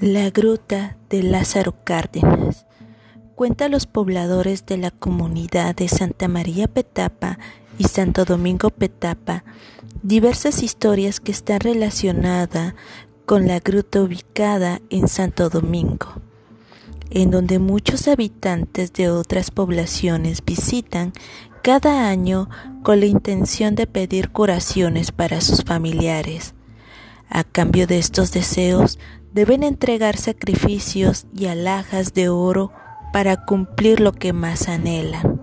[0.00, 2.64] La gruta de Lázaro Cárdenas
[3.34, 7.38] cuenta a los pobladores de la comunidad de Santa María Petapa
[7.76, 9.44] y Santo Domingo Petapa
[10.02, 12.72] diversas historias que están relacionadas
[13.26, 16.14] con la gruta ubicada en Santo Domingo,
[17.10, 21.12] en donde muchos habitantes de otras poblaciones visitan
[21.62, 22.48] cada año
[22.82, 26.54] con la intención de pedir curaciones para sus familiares.
[27.30, 28.98] A cambio de estos deseos,
[29.32, 32.72] deben entregar sacrificios y alhajas de oro
[33.12, 35.40] para cumplir lo que más anhelan.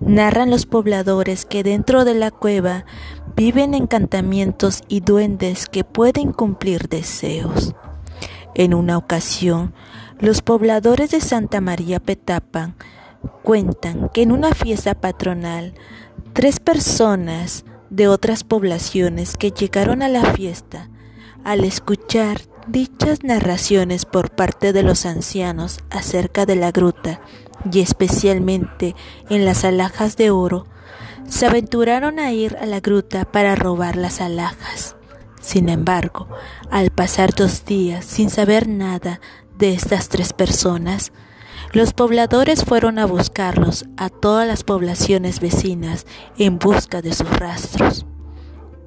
[0.00, 2.84] Narran los pobladores que dentro de la cueva
[3.34, 7.74] viven encantamientos y duendes que pueden cumplir deseos.
[8.54, 9.72] En una ocasión,
[10.18, 12.74] los pobladores de Santa María Petapan
[13.42, 15.74] cuentan que en una fiesta patronal,
[16.34, 20.88] tres personas de otras poblaciones que llegaron a la fiesta,
[21.44, 27.20] al escuchar Dichas narraciones por parte de los ancianos acerca de la gruta
[27.70, 28.94] y especialmente
[29.28, 30.66] en las alhajas de oro,
[31.28, 34.94] se aventuraron a ir a la gruta para robar las alhajas.
[35.40, 36.28] Sin embargo,
[36.70, 39.20] al pasar dos días sin saber nada
[39.58, 41.10] de estas tres personas,
[41.72, 46.06] los pobladores fueron a buscarlos a todas las poblaciones vecinas
[46.36, 48.04] en busca de sus rastros.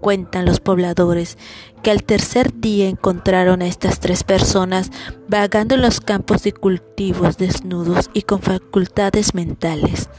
[0.02, 1.38] Cuentan los pobladores
[1.82, 4.92] que al tercer día encontraron a estas tres personas
[5.28, 10.10] vagando en los campos de cultivos desnudos y con facultades mentales.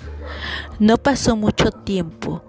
[0.80, 2.42] No pasó mucho tiempo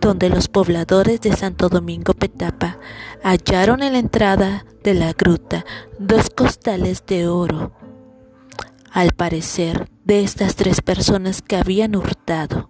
[0.00, 2.78] donde los pobladores de Santo Domingo Petapa
[3.22, 5.64] hallaron en la entrada de la gruta
[6.00, 7.70] dos costales de oro,
[8.92, 12.68] al parecer de estas tres personas que habían hurtado.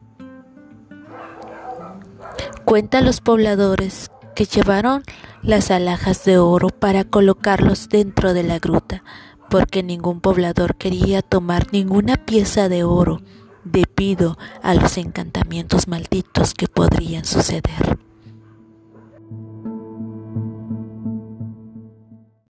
[2.65, 5.03] Cuenta los pobladores que llevaron
[5.43, 9.03] las alhajas de oro para colocarlos dentro de la gruta,
[9.50, 13.21] porque ningún poblador quería tomar ninguna pieza de oro
[13.65, 17.99] debido a los encantamientos malditos que podrían suceder.